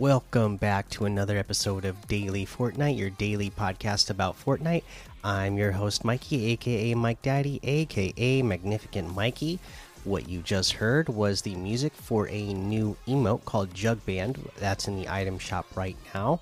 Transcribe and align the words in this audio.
Welcome 0.00 0.56
back 0.56 0.90
to 0.90 1.04
another 1.04 1.38
episode 1.38 1.84
of 1.84 2.08
Daily 2.08 2.44
Fortnite, 2.44 2.98
your 2.98 3.10
daily 3.10 3.48
podcast 3.48 4.10
about 4.10 4.36
Fortnite. 4.36 4.82
I'm 5.22 5.56
your 5.56 5.70
host, 5.70 6.04
Mikey, 6.04 6.46
aka 6.46 6.94
Mike 6.94 7.22
Daddy, 7.22 7.60
aka 7.62 8.42
Magnificent 8.42 9.14
Mikey. 9.14 9.60
What 10.02 10.28
you 10.28 10.40
just 10.42 10.72
heard 10.72 11.08
was 11.08 11.42
the 11.42 11.54
music 11.54 11.92
for 11.94 12.28
a 12.28 12.52
new 12.54 12.96
emote 13.06 13.44
called 13.44 13.72
Jug 13.72 14.04
Band. 14.04 14.50
That's 14.58 14.88
in 14.88 14.96
the 14.96 15.08
item 15.08 15.38
shop 15.38 15.66
right 15.76 15.96
now. 16.12 16.40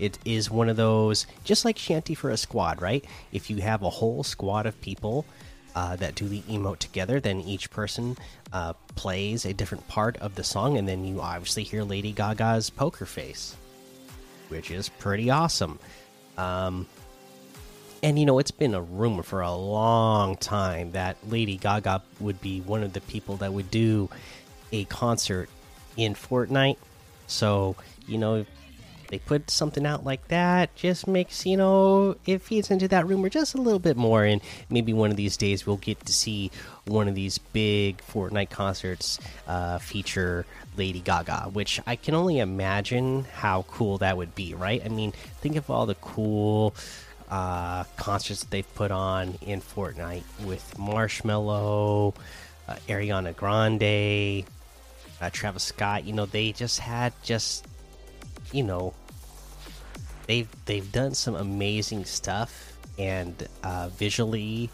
It 0.00 0.18
is 0.24 0.50
one 0.50 0.68
of 0.68 0.76
those, 0.76 1.28
just 1.44 1.64
like 1.64 1.78
Shanty 1.78 2.16
for 2.16 2.30
a 2.30 2.36
squad, 2.36 2.82
right? 2.82 3.04
If 3.30 3.48
you 3.48 3.58
have 3.58 3.82
a 3.82 3.90
whole 3.90 4.24
squad 4.24 4.66
of 4.66 4.80
people 4.80 5.24
uh, 5.78 5.94
that 5.94 6.16
do 6.16 6.26
the 6.26 6.42
emote 6.42 6.78
together. 6.78 7.20
Then 7.20 7.40
each 7.40 7.70
person 7.70 8.16
uh, 8.52 8.72
plays 8.96 9.44
a 9.44 9.54
different 9.54 9.86
part 9.86 10.16
of 10.16 10.34
the 10.34 10.42
song, 10.42 10.76
and 10.76 10.88
then 10.88 11.04
you 11.04 11.20
obviously 11.20 11.62
hear 11.62 11.84
Lady 11.84 12.10
Gaga's 12.10 12.68
poker 12.68 13.06
face, 13.06 13.54
which 14.48 14.72
is 14.72 14.88
pretty 14.88 15.30
awesome. 15.30 15.78
Um, 16.36 16.88
and 18.02 18.18
you 18.18 18.26
know, 18.26 18.40
it's 18.40 18.50
been 18.50 18.74
a 18.74 18.82
rumor 18.82 19.22
for 19.22 19.40
a 19.40 19.54
long 19.54 20.36
time 20.36 20.90
that 20.92 21.16
Lady 21.28 21.56
Gaga 21.56 22.02
would 22.18 22.40
be 22.40 22.60
one 22.62 22.82
of 22.82 22.92
the 22.92 23.00
people 23.02 23.36
that 23.36 23.52
would 23.52 23.70
do 23.70 24.10
a 24.72 24.84
concert 24.86 25.48
in 25.96 26.14
Fortnite. 26.14 26.78
So, 27.28 27.76
you 28.08 28.18
know, 28.18 28.44
they 29.08 29.18
put 29.18 29.50
something 29.50 29.84
out 29.84 30.04
like 30.04 30.28
that 30.28 30.74
just 30.76 31.06
makes 31.06 31.44
you 31.44 31.56
know 31.56 32.16
it 32.26 32.40
feeds 32.42 32.70
into 32.70 32.88
that 32.88 33.06
rumor 33.06 33.28
just 33.28 33.54
a 33.54 33.60
little 33.60 33.78
bit 33.78 33.96
more. 33.96 34.24
And 34.24 34.40
maybe 34.70 34.92
one 34.92 35.10
of 35.10 35.16
these 35.16 35.36
days 35.36 35.66
we'll 35.66 35.76
get 35.76 36.04
to 36.06 36.12
see 36.12 36.50
one 36.86 37.08
of 37.08 37.14
these 37.14 37.38
big 37.38 37.98
fortnite 37.98 38.50
concerts 38.50 39.18
uh, 39.46 39.78
feature 39.78 40.46
lady 40.76 41.00
gaga 41.00 41.50
which 41.52 41.80
i 41.88 41.96
can 41.96 42.14
only 42.14 42.38
imagine 42.38 43.24
how 43.34 43.62
cool 43.62 43.98
that 43.98 44.16
would 44.16 44.34
be 44.34 44.54
right? 44.54 44.82
I 44.84 44.88
mean 44.88 45.12
think 45.40 45.56
of 45.56 45.70
all 45.70 45.86
the 45.86 45.96
cool 45.96 46.74
uh, 47.30 47.84
concerts 47.96 48.40
that 48.40 48.50
they've 48.50 48.74
put 48.74 48.90
on 48.90 49.34
in 49.42 49.60
fortnite 49.60 50.22
with 50.44 50.74
marshmello 50.78 52.14
uh, 52.68 52.76
ariana 52.88 53.34
grande 53.34 54.44
uh, 55.20 55.30
travis 55.30 55.64
scott. 55.64 56.04
You 56.04 56.12
know 56.12 56.26
they 56.26 56.52
just 56.52 56.78
had 56.78 57.12
just 57.22 57.66
you 58.52 58.62
know 58.62 58.94
they've 60.28 60.48
they've 60.66 60.92
done 60.92 61.14
some 61.14 61.34
amazing 61.34 62.04
stuff 62.04 62.78
and 62.98 63.48
uh, 63.64 63.88
visually 63.96 64.70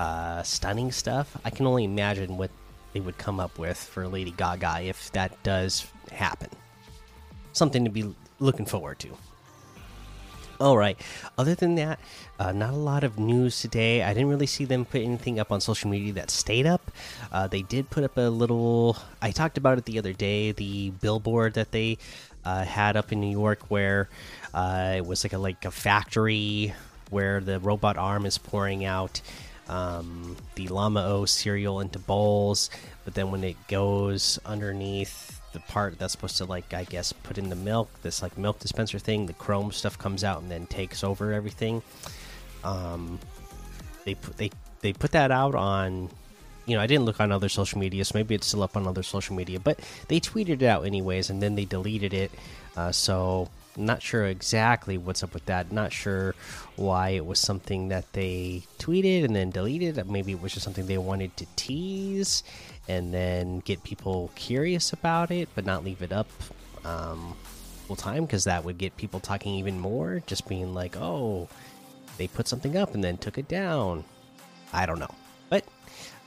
uh, 0.00 0.42
stunning 0.42 0.90
stuff. 0.90 1.36
I 1.44 1.50
can 1.50 1.66
only 1.66 1.84
imagine 1.84 2.36
what 2.36 2.50
they 2.92 3.00
would 3.00 3.18
come 3.18 3.38
up 3.38 3.58
with 3.58 3.76
for 3.76 4.08
Lady 4.08 4.32
Gaga 4.32 4.82
if 4.82 5.12
that 5.12 5.40
does 5.44 5.86
happen. 6.10 6.50
Something 7.52 7.84
to 7.84 7.90
be 7.90 8.12
looking 8.40 8.66
forward 8.66 8.98
to. 9.00 9.16
All 10.60 10.76
right. 10.76 11.00
Other 11.38 11.54
than 11.54 11.76
that, 11.76 11.98
uh, 12.38 12.52
not 12.52 12.74
a 12.74 12.76
lot 12.76 13.02
of 13.02 13.18
news 13.18 13.62
today. 13.62 14.02
I 14.02 14.12
didn't 14.12 14.28
really 14.28 14.46
see 14.46 14.66
them 14.66 14.84
put 14.84 15.00
anything 15.00 15.40
up 15.40 15.50
on 15.50 15.60
social 15.62 15.88
media 15.88 16.12
that 16.14 16.30
stayed 16.30 16.66
up. 16.66 16.90
Uh, 17.32 17.46
they 17.46 17.62
did 17.62 17.88
put 17.88 18.04
up 18.04 18.18
a 18.18 18.28
little. 18.28 18.98
I 19.22 19.30
talked 19.30 19.56
about 19.56 19.78
it 19.78 19.86
the 19.86 19.98
other 19.98 20.12
day. 20.12 20.52
The 20.52 20.90
billboard 20.90 21.54
that 21.54 21.72
they 21.72 21.96
uh, 22.44 22.64
had 22.64 22.96
up 22.96 23.12
in 23.12 23.20
New 23.20 23.30
York, 23.30 23.62
where 23.68 24.08
uh, 24.54 24.94
it 24.96 25.06
was 25.06 25.24
like 25.24 25.32
a 25.32 25.38
like 25.38 25.64
a 25.64 25.70
factory 25.70 26.74
where 27.10 27.40
the 27.40 27.58
robot 27.60 27.96
arm 27.96 28.24
is 28.24 28.38
pouring 28.38 28.84
out 28.84 29.20
um, 29.68 30.36
the 30.54 30.68
Llama 30.68 31.04
O 31.06 31.24
cereal 31.24 31.80
into 31.80 31.98
bowls, 31.98 32.70
but 33.04 33.14
then 33.14 33.30
when 33.30 33.44
it 33.44 33.56
goes 33.68 34.38
underneath 34.44 35.40
the 35.52 35.60
part 35.60 35.98
that's 35.98 36.12
supposed 36.12 36.36
to 36.38 36.44
like 36.44 36.72
I 36.74 36.84
guess 36.84 37.12
put 37.12 37.38
in 37.38 37.48
the 37.48 37.56
milk, 37.56 37.88
this 38.02 38.22
like 38.22 38.36
milk 38.36 38.58
dispenser 38.58 38.98
thing, 38.98 39.26
the 39.26 39.32
chrome 39.32 39.72
stuff 39.72 39.98
comes 39.98 40.24
out 40.24 40.42
and 40.42 40.50
then 40.50 40.66
takes 40.66 41.04
over 41.04 41.32
everything. 41.32 41.82
Um, 42.64 43.18
they 44.04 44.14
put 44.14 44.36
they 44.36 44.50
they 44.80 44.92
put 44.92 45.12
that 45.12 45.30
out 45.30 45.54
on 45.54 46.10
you 46.70 46.76
know, 46.76 46.82
I 46.82 46.86
didn't 46.86 47.04
look 47.04 47.20
on 47.20 47.32
other 47.32 47.48
social 47.48 47.80
media, 47.80 48.04
so 48.04 48.12
maybe 48.14 48.34
it's 48.34 48.46
still 48.46 48.62
up 48.62 48.76
on 48.76 48.86
other 48.86 49.02
social 49.02 49.34
media, 49.34 49.58
but 49.58 49.80
they 50.08 50.20
tweeted 50.20 50.62
it 50.62 50.62
out 50.62 50.86
anyways, 50.86 51.28
and 51.30 51.42
then 51.42 51.56
they 51.56 51.64
deleted 51.64 52.14
it. 52.14 52.30
Uh, 52.76 52.92
so, 52.92 53.48
not 53.76 54.02
sure 54.02 54.26
exactly 54.26 54.96
what's 54.98 55.22
up 55.22 55.34
with 55.34 55.44
that. 55.46 55.72
Not 55.72 55.92
sure 55.92 56.34
why 56.76 57.10
it 57.10 57.26
was 57.26 57.38
something 57.38 57.88
that 57.88 58.12
they 58.12 58.62
tweeted 58.78 59.24
and 59.24 59.34
then 59.34 59.50
deleted. 59.50 60.08
Maybe 60.08 60.32
it 60.32 60.40
was 60.40 60.52
just 60.52 60.64
something 60.64 60.86
they 60.86 60.98
wanted 60.98 61.36
to 61.38 61.46
tease 61.56 62.42
and 62.88 63.12
then 63.12 63.60
get 63.60 63.82
people 63.82 64.30
curious 64.34 64.92
about 64.92 65.30
it, 65.30 65.48
but 65.54 65.64
not 65.64 65.84
leave 65.84 66.02
it 66.02 66.12
up 66.12 66.28
um, 66.84 67.34
full 67.86 67.96
time 67.96 68.24
because 68.24 68.44
that 68.44 68.64
would 68.64 68.78
get 68.78 68.96
people 68.96 69.20
talking 69.20 69.54
even 69.54 69.78
more. 69.78 70.22
Just 70.26 70.48
being 70.48 70.74
like, 70.74 70.96
oh, 70.96 71.48
they 72.18 72.28
put 72.28 72.48
something 72.48 72.76
up 72.76 72.94
and 72.94 73.02
then 73.02 73.16
took 73.16 73.38
it 73.38 73.48
down. 73.48 74.04
I 74.72 74.86
don't 74.86 74.98
know, 74.98 75.14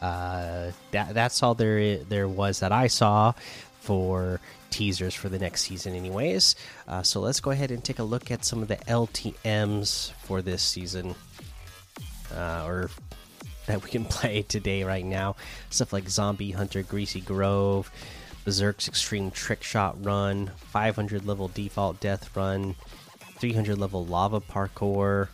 uh, 0.03 0.71
that 0.91 1.13
that's 1.13 1.41
all 1.41 1.55
there 1.55 1.97
there 1.97 2.27
was 2.27 2.59
that 2.59 2.73
I 2.73 2.87
saw 2.87 3.31
for 3.79 4.41
teasers 4.69 5.13
for 5.13 5.29
the 5.29 5.39
next 5.39 5.61
season, 5.61 5.95
anyways. 5.95 6.57
Uh, 6.87 7.03
so 7.03 7.21
let's 7.21 7.39
go 7.39 7.51
ahead 7.51 7.71
and 7.71 7.81
take 7.81 7.99
a 7.99 8.03
look 8.03 8.29
at 8.29 8.43
some 8.43 8.61
of 8.61 8.67
the 8.67 8.75
LTM's 8.75 10.11
for 10.23 10.41
this 10.41 10.61
season, 10.61 11.15
uh, 12.35 12.65
or 12.67 12.89
that 13.67 13.81
we 13.81 13.89
can 13.89 14.03
play 14.19 14.41
today 14.41 14.83
right 14.83 15.05
now. 15.05 15.37
Stuff 15.69 15.93
like 15.93 16.09
Zombie 16.09 16.51
Hunter, 16.51 16.83
Greasy 16.83 17.21
Grove, 17.21 17.89
Berserk's 18.43 18.89
Extreme 18.89 19.31
Trick 19.31 19.63
Shot 19.63 20.03
Run, 20.03 20.51
500 20.57 21.25
level 21.25 21.47
Default 21.47 22.01
Death 22.01 22.35
Run, 22.35 22.75
300 23.37 23.77
level 23.77 24.05
Lava 24.05 24.41
Parkour, 24.41 25.29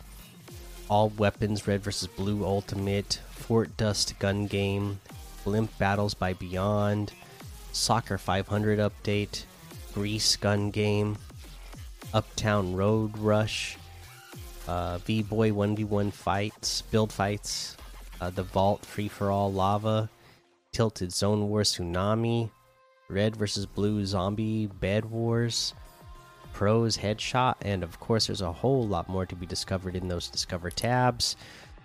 All 0.90 1.10
Weapons 1.10 1.68
Red 1.68 1.84
versus 1.84 2.08
Blue 2.08 2.44
Ultimate, 2.44 3.20
Fort 3.30 3.76
Dust 3.76 4.18
Gun 4.18 4.48
Game, 4.48 4.98
Blimp 5.44 5.70
Battles 5.78 6.14
by 6.14 6.32
Beyond, 6.32 7.12
Soccer 7.70 8.18
500 8.18 8.80
Update, 8.80 9.44
Grease 9.94 10.34
Gun 10.34 10.72
Game, 10.72 11.16
Uptown 12.12 12.74
Road 12.74 13.16
Rush, 13.18 13.78
uh, 14.66 14.98
V 14.98 15.22
Boy 15.22 15.52
1v1 15.52 16.12
Fights, 16.12 16.82
Build 16.82 17.12
Fights, 17.12 17.76
uh, 18.20 18.30
The 18.30 18.42
Vault 18.42 18.84
Free 18.84 19.06
for 19.06 19.30
All 19.30 19.52
Lava, 19.52 20.10
Tilted 20.72 21.12
Zone 21.12 21.48
War 21.48 21.62
Tsunami, 21.62 22.50
Red 23.08 23.36
versus 23.36 23.64
Blue 23.64 24.04
Zombie 24.04 24.66
Bed 24.66 25.04
Wars, 25.04 25.72
Pros 26.52 26.96
Headshot, 26.96 27.56
and 27.62 27.82
of 27.82 28.00
course, 28.00 28.26
there's 28.26 28.40
a 28.40 28.52
whole 28.52 28.86
lot 28.86 29.08
more 29.08 29.26
to 29.26 29.34
be 29.34 29.46
discovered 29.46 29.96
in 29.96 30.08
those 30.08 30.28
Discover 30.28 30.70
tabs 30.70 31.36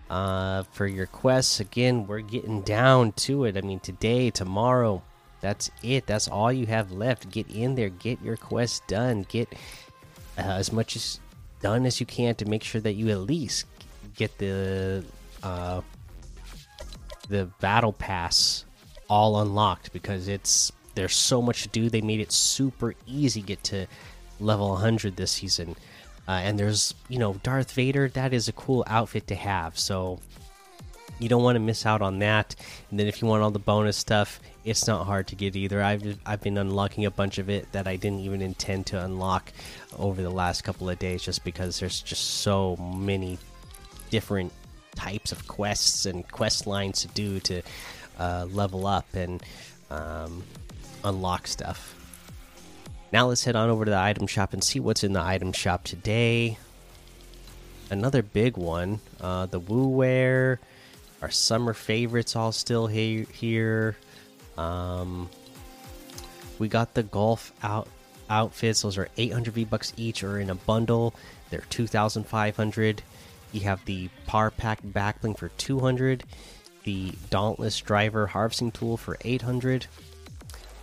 uh, 0.10 0.64
for 0.72 0.88
your 0.88 1.08
quests. 1.08 1.60
Again, 1.60 2.08
we're 2.08 2.22
getting 2.22 2.62
down 2.62 3.12
to 3.14 3.46
it. 3.46 3.58
I 3.58 3.62
mean, 3.62 3.80
today, 3.80 4.30
tomorrow, 4.30 5.02
that's 5.42 5.72
it. 5.84 6.08
That's 6.08 6.28
all 6.28 6.52
you 6.52 6.66
have 6.66 6.92
left. 6.92 7.30
Get 7.30 7.50
in 7.50 7.76
there, 7.76 7.90
get 7.90 8.22
your 8.22 8.38
quest 8.38 8.88
done, 8.88 9.26
get 9.30 9.54
uh, 10.38 10.42
as 10.42 10.72
much 10.72 10.96
as 10.96 11.20
done 11.62 11.86
as 11.86 12.00
you 12.00 12.06
can 12.06 12.36
to 12.36 12.46
make 12.46 12.64
sure 12.64 12.82
that 12.82 12.94
you 12.94 13.10
at 13.10 13.20
least 13.20 13.66
get 14.16 14.38
the 14.38 15.04
uh, 15.44 15.82
the 17.30 17.46
battle 17.60 17.94
pass 17.94 18.66
all 19.10 19.40
unlocked 19.42 19.92
because 19.94 20.28
it's 20.28 20.72
there's 20.96 21.14
so 21.14 21.42
much 21.42 21.64
to 21.64 21.70
do. 21.70 21.90
They 21.90 22.02
made 22.02 22.20
it 22.20 22.32
super 22.32 22.96
easy 23.06 23.42
get 23.42 23.64
to 23.66 23.86
level 24.40 24.70
100 24.70 25.16
this 25.16 25.32
season. 25.32 25.76
Uh, 26.28 26.32
and 26.32 26.58
there's, 26.58 26.96
you 27.08 27.20
know, 27.20 27.34
Darth 27.44 27.72
Vader. 27.74 28.10
That 28.10 28.34
is 28.34 28.48
a 28.48 28.54
cool 28.54 28.84
outfit 28.88 29.28
to 29.28 29.36
have. 29.36 29.78
So 29.78 30.20
you 31.20 31.30
don't 31.30 31.44
want 31.44 31.56
to 31.56 31.60
miss 31.60 31.86
out 31.86 32.02
on 32.02 32.20
that. 32.20 32.56
And 32.90 33.00
then 33.00 33.08
if 33.08 33.22
you 33.22 33.28
want 33.28 33.44
all 33.44 33.52
the 33.52 33.60
bonus 33.60 33.98
stuff, 33.98 34.40
it's 34.64 34.88
not 34.88 35.06
hard 35.06 35.28
to 35.28 35.36
get 35.36 35.56
either. 35.56 35.82
I've 35.82 36.18
I've 36.26 36.42
been 36.42 36.58
unlocking 36.58 37.06
a 37.06 37.12
bunch 37.12 37.38
of 37.38 37.50
it 37.50 37.72
that 37.72 37.88
I 37.88 37.96
didn't 37.96 38.22
even 38.22 38.42
intend 38.42 38.88
to 38.88 39.04
unlock 39.04 39.54
over 39.98 40.22
the 40.22 40.32
last 40.32 40.64
couple 40.64 40.90
of 40.90 40.98
days, 40.98 41.22
just 41.22 41.44
because 41.44 41.80
there's 41.80 42.02
just 42.02 42.42
so 42.42 42.76
many 42.78 43.38
different 44.10 44.52
types 44.96 45.32
of 45.32 45.48
quests 45.48 46.06
and 46.06 46.28
quest 46.32 46.66
lines 46.66 47.02
to 47.02 47.08
do 47.10 47.40
to 47.42 47.62
uh, 48.18 48.48
level 48.52 48.88
up 48.88 49.06
and 49.14 49.44
um, 49.92 50.44
unlock 51.04 51.46
stuff. 51.48 52.05
Now 53.12 53.28
let's 53.28 53.44
head 53.44 53.56
on 53.56 53.70
over 53.70 53.86
to 53.86 53.92
the 53.92 53.98
item 53.98 54.28
shop 54.28 54.54
and 54.54 54.64
see 54.64 54.80
what's 54.80 55.04
in 55.04 55.14
the 55.14 55.22
item 55.22 55.54
shop 55.54 55.84
today. 55.84 56.58
Another 57.90 58.24
big 58.24 58.58
one, 58.58 59.00
uh, 59.22 59.46
the 59.46 59.60
Woo 59.60 59.88
Wear, 59.88 60.60
our 61.22 61.30
summer 61.30 61.74
favorites 61.74 62.36
all 62.36 62.52
still 62.52 62.88
he 62.88 63.26
here. 63.32 63.96
Um, 64.58 65.30
we 66.58 66.68
got 66.68 66.94
the 66.96 67.04
golf 67.04 67.54
out 67.62 67.88
outfits; 68.28 68.82
those 68.82 68.98
are 68.98 69.08
800 69.18 69.54
V 69.54 69.66
bucks 69.66 69.94
each, 69.98 70.24
or 70.24 70.40
in 70.40 70.50
a 70.50 70.56
bundle, 70.56 71.14
they're 71.52 71.64
2,500. 71.70 73.04
You 73.52 73.62
have 73.62 73.86
the 73.86 74.10
Par 74.26 74.50
Pack 74.50 74.82
backbling 74.82 75.38
for 75.38 75.50
200, 75.50 76.24
the 76.84 77.14
Dauntless 77.30 77.80
Driver 77.80 78.26
harvesting 78.28 78.72
tool 78.72 78.98
for 78.98 79.18
800 79.22 79.86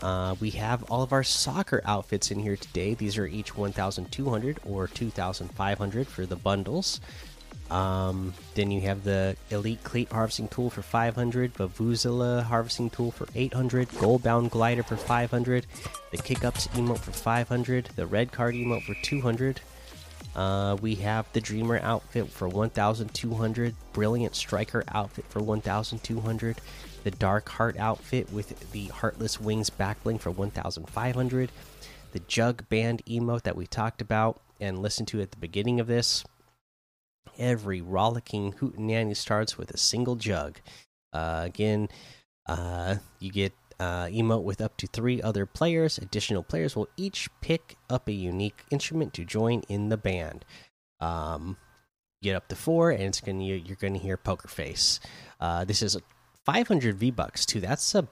Uh, 0.03 0.35
we 0.41 0.51
have 0.51 0.83
all 0.91 1.03
of 1.03 1.13
our 1.13 1.23
soccer 1.23 1.81
outfits 1.85 2.31
in 2.31 2.39
here 2.41 2.57
today. 2.57 2.95
These 2.95 3.17
are 3.19 3.27
each 3.27 3.57
1,200 3.57 4.59
or 4.65 4.89
2,500 4.89 6.09
for 6.09 6.27
the 6.27 6.37
bundles. 6.37 7.01
Um, 7.71 8.35
then 8.55 8.71
you 8.71 8.83
have 8.83 9.05
the 9.05 9.37
Elite 9.51 9.83
Cleat 9.83 10.13
Harvesting 10.13 10.49
Tool 10.49 10.69
for 10.69 10.83
500, 10.83 11.55
Vuvuzela 11.55 12.43
Harvesting 12.43 12.91
Tool 12.91 13.11
for 13.13 13.27
800, 13.35 13.89
Goalbound 13.91 14.51
Glider 14.51 14.83
for 14.83 14.97
500, 14.97 15.67
the 16.11 16.19
Kick 16.19 16.45
Ups 16.45 16.67
emote 16.69 16.99
for 16.99 17.13
500, 17.13 17.89
the 17.97 18.07
Red 18.07 18.31
Card 18.31 18.55
emote 18.55 18.83
for 18.83 18.95
200. 19.03 19.63
Uh, 20.35 20.77
we 20.81 20.95
have 20.97 21.31
the 21.33 21.41
Dreamer 21.41 21.79
outfit 21.83 22.31
for 22.31 22.49
1,200, 22.49 23.75
Brilliant 23.93 24.35
Striker 24.35 24.83
outfit 24.89 25.27
for 25.29 25.41
1,200, 25.41 26.61
the 27.05 27.11
Dark 27.11 27.49
Heart 27.51 27.77
outfit 27.79 28.33
with 28.33 28.73
the 28.73 28.87
Heartless 28.87 29.41
Wings 29.41 29.69
backbling 29.69 30.21
for 30.21 30.31
1,500, 30.31 31.53
the 32.13 32.19
Jug 32.21 32.69
Band 32.69 33.05
emote 33.07 33.43
that 33.43 33.57
we 33.57 33.67
talked 33.67 34.01
about 34.01 34.41
and 34.61 34.81
listened 34.81 35.09
to 35.09 35.21
at 35.21 35.33
the 35.33 35.37
beginning 35.37 35.81
of 35.81 35.87
this. 35.87 36.25
Every 37.39 37.81
rollicking 37.81 38.53
hoot 38.53 38.77
and 38.77 38.91
hootenanny 38.91 39.17
starts 39.17 39.59
with 39.59 39.71
a 39.71 39.79
single 39.79 40.17
jug. 40.17 40.61
Uh, 41.13 41.43
again, 41.45 41.89
uh, 42.47 42.97
you 43.19 43.31
get 43.31 43.53
uh, 43.83 44.07
emote 44.07 44.45
with 44.45 44.61
up 44.61 44.77
to 44.77 44.87
three 44.87 45.21
other 45.21 45.45
players. 45.45 45.99
Additional 45.99 46.45
players 46.45 46.77
will 46.77 46.89
each 46.97 47.29
pick 47.41 47.77
up 47.91 48.07
a 48.07 48.13
unique 48.13 48.65
instrument 48.71 49.13
to 49.15 49.25
join 49.25 49.63
in 49.69 49.89
the 49.89 49.97
band. 49.97 50.45
Um, 51.01 51.57
get 52.23 52.37
up 52.37 52.47
to 52.49 52.55
four, 52.55 52.93
and 52.93 53.03
it's 53.03 53.21
gonna 53.21 53.43
you're 53.43 53.77
gonna 53.77 53.99
hear 53.99 54.17
Poker 54.17 54.47
Face. 54.47 55.01
Uh, 55.41 55.65
this 55.65 55.83
is 55.83 55.97
500 56.47 56.97
V 56.97 57.11
bucks 57.11 57.45
too. 57.45 57.61
That's 57.61 57.95
a 57.97 58.07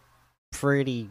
pretty 0.51 1.11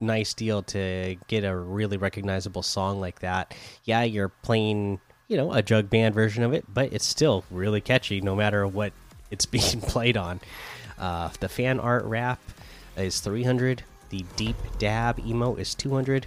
nice 0.00 0.32
deal 0.32 0.62
to 0.62 1.16
get 1.26 1.42
a 1.42 1.56
really 1.56 1.96
recognizable 1.96 2.62
song 2.62 3.00
like 3.00 3.18
that. 3.18 3.52
Yeah, 3.82 4.04
you're 4.04 4.28
playing 4.28 5.00
you 5.26 5.36
know 5.36 5.52
a 5.52 5.60
jug 5.60 5.90
band 5.90 6.14
version 6.14 6.44
of 6.44 6.52
it, 6.52 6.64
but 6.72 6.92
it's 6.92 7.06
still 7.06 7.44
really 7.50 7.80
catchy 7.80 8.20
no 8.20 8.36
matter 8.36 8.64
what 8.64 8.92
it's 9.32 9.46
being 9.58 9.80
played 9.80 10.16
on. 10.16 10.40
Uh, 10.96 11.30
the 11.40 11.48
fan 11.48 11.80
art 11.80 12.04
wrap 12.04 12.40
is 13.00 13.20
300. 13.20 13.82
The 14.10 14.24
deep 14.36 14.56
dab 14.78 15.18
emote 15.18 15.58
is 15.58 15.74
200. 15.74 16.26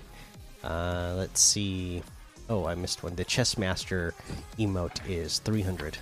Uh, 0.64 1.14
let's 1.18 1.42
see. 1.42 2.04
Oh, 2.50 2.66
I 2.66 2.76
missed 2.76 3.04
one. 3.04 3.16
The 3.16 3.24
chess 3.24 3.58
master 3.58 4.14
emote 4.60 5.00
is 5.08 5.40
300. 5.40 5.98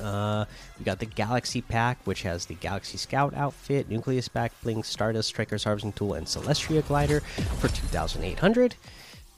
Uh, 0.00 0.44
we 0.78 0.84
got 0.84 0.98
the 0.98 1.06
Galaxy 1.06 1.62
Pack, 1.62 1.98
which 2.04 2.22
has 2.22 2.46
the 2.46 2.54
Galaxy 2.54 2.98
Scout 2.98 3.34
outfit, 3.34 3.88
Nucleus 3.88 4.28
Back 4.28 4.52
Bling, 4.62 4.82
Stardust 4.82 5.28
Striker's 5.28 5.64
Harvesting 5.64 5.92
Tool, 5.92 6.14
and 6.14 6.26
Celestria 6.26 6.86
Glider 6.86 7.20
for 7.60 7.68
2,800. 7.68 8.74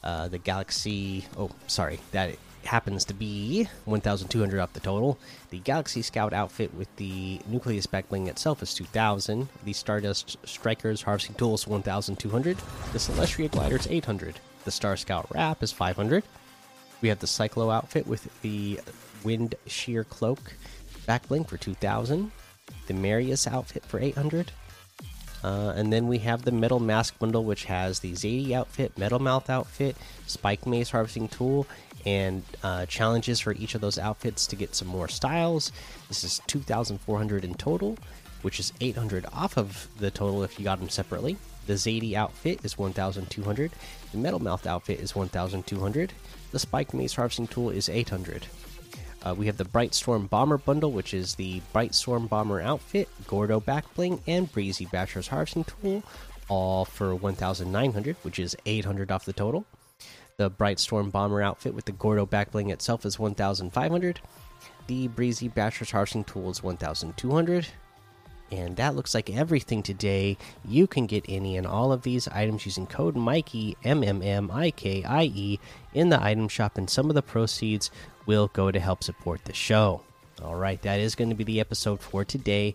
Uh, 0.02 0.28
the 0.28 0.38
Galaxy, 0.38 1.26
oh, 1.36 1.50
sorry, 1.66 2.00
that 2.12 2.36
happens 2.66 3.04
to 3.06 3.14
be 3.14 3.68
1,200 3.84 4.60
off 4.60 4.72
the 4.72 4.80
total. 4.80 5.18
The 5.50 5.58
Galaxy 5.58 6.02
Scout 6.02 6.32
outfit 6.32 6.74
with 6.74 6.94
the 6.96 7.40
Nucleus 7.46 7.86
Back 7.86 8.08
Bling 8.08 8.26
itself 8.26 8.62
is 8.62 8.74
2,000. 8.74 9.48
The 9.64 9.72
Stardust 9.72 10.36
Striker's 10.46 11.02
Harvesting 11.02 11.36
Tool 11.36 11.54
is 11.54 11.66
1,200. 11.66 12.56
The 12.92 12.98
Celestria 12.98 13.50
Glider 13.50 13.76
is 13.76 13.86
800. 13.86 14.40
The 14.64 14.70
Star 14.70 14.96
Scout 14.96 15.26
Wrap 15.30 15.62
is 15.62 15.72
500. 15.72 16.24
We 17.00 17.08
have 17.08 17.18
the 17.18 17.26
Cyclo 17.26 17.72
outfit 17.72 18.06
with 18.06 18.28
the 18.42 18.80
Wind 19.22 19.54
Shear 19.66 20.04
Cloak 20.04 20.54
back 21.06 21.28
bling 21.28 21.44
for 21.44 21.56
2000. 21.56 22.30
The 22.86 22.94
Marius 22.94 23.46
outfit 23.46 23.84
for 23.84 24.00
800. 24.00 24.52
Uh, 25.44 25.74
and 25.76 25.92
then 25.92 26.08
we 26.08 26.18
have 26.18 26.42
the 26.42 26.50
Metal 26.50 26.80
Mask 26.80 27.18
bundle, 27.18 27.44
which 27.44 27.64
has 27.66 28.00
the 28.00 28.12
Zadie 28.12 28.52
outfit, 28.52 28.96
Metal 28.96 29.18
Mouth 29.18 29.50
outfit, 29.50 29.94
Spike 30.26 30.66
Mace 30.66 30.90
harvesting 30.90 31.28
tool, 31.28 31.66
and 32.06 32.42
uh, 32.62 32.86
challenges 32.86 33.40
for 33.40 33.52
each 33.52 33.74
of 33.74 33.80
those 33.80 33.98
outfits 33.98 34.46
to 34.48 34.56
get 34.56 34.74
some 34.74 34.88
more 34.88 35.08
styles. 35.08 35.72
This 36.08 36.24
is 36.24 36.40
2,400 36.46 37.44
in 37.44 37.54
total, 37.54 37.96
which 38.42 38.60
is 38.60 38.72
800 38.80 39.26
off 39.32 39.56
of 39.56 39.88
the 39.98 40.10
total 40.10 40.42
if 40.42 40.58
you 40.58 40.64
got 40.64 40.78
them 40.78 40.88
separately. 40.88 41.36
The 41.66 41.74
Zadie 41.74 42.14
outfit 42.14 42.60
is 42.64 42.76
1,200. 42.76 43.70
The 44.12 44.18
Metal 44.18 44.38
Mouth 44.38 44.66
outfit 44.66 45.00
is 45.00 45.14
1,200. 45.16 46.12
The 46.52 46.58
Spike 46.58 46.92
Mace 46.92 47.14
harvesting 47.14 47.46
tool 47.46 47.70
is 47.70 47.88
800. 47.88 48.46
Uh, 49.24 49.34
we 49.34 49.46
have 49.46 49.56
the 49.56 49.64
Bright 49.64 49.94
Storm 49.94 50.26
Bomber 50.26 50.58
bundle, 50.58 50.92
which 50.92 51.14
is 51.14 51.36
the 51.36 51.62
Bright 51.72 51.94
Storm 51.94 52.26
Bomber 52.26 52.60
outfit, 52.60 53.08
Gordo 53.26 53.58
Backbling, 53.58 54.20
and 54.26 54.52
Breezy 54.52 54.84
Basher's 54.84 55.28
Harvesting 55.28 55.64
Tool, 55.64 56.02
all 56.48 56.84
for 56.84 57.14
1,900, 57.14 58.16
which 58.20 58.38
is 58.38 58.54
800 58.66 59.10
off 59.10 59.24
the 59.24 59.32
total. 59.32 59.64
The 60.36 60.50
Bright 60.50 60.80
Storm 60.80 61.10
Bomber 61.10 61.42
outfit 61.42 61.74
with 61.74 61.84
the 61.84 61.92
Gordo 61.92 62.26
Backbling 62.26 62.72
itself 62.72 63.06
is 63.06 63.20
1,500. 63.20 64.20
The 64.88 65.06
Breezy 65.06 65.46
Basher's 65.46 65.92
Harvesting 65.92 66.24
Tool 66.24 66.50
is 66.50 66.60
1,200. 66.60 67.68
And 68.50 68.76
that 68.76 68.96
looks 68.96 69.14
like 69.14 69.30
everything 69.30 69.80
today. 69.84 70.36
You 70.64 70.88
can 70.88 71.06
get 71.06 71.24
any 71.28 71.56
and 71.56 71.68
all 71.68 71.92
of 71.92 72.02
these 72.02 72.26
items 72.26 72.66
using 72.66 72.88
code 72.88 73.14
Mikey 73.14 73.76
M 73.84 74.02
M 74.02 74.22
M 74.22 74.50
I 74.50 74.72
K 74.72 75.04
I 75.04 75.22
E 75.22 75.60
in 75.92 76.08
the 76.08 76.20
item 76.20 76.48
shop, 76.48 76.78
and 76.78 76.90
some 76.90 77.08
of 77.08 77.14
the 77.14 77.22
proceeds 77.22 77.92
will 78.26 78.48
go 78.48 78.72
to 78.72 78.80
help 78.80 79.04
support 79.04 79.44
the 79.44 79.54
show. 79.54 80.02
All 80.42 80.56
right, 80.56 80.82
that 80.82 80.98
is 80.98 81.14
going 81.14 81.30
to 81.30 81.36
be 81.36 81.44
the 81.44 81.60
episode 81.60 82.00
for 82.00 82.24
today. 82.24 82.74